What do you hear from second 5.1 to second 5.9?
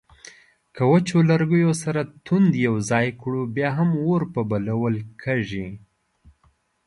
کیږي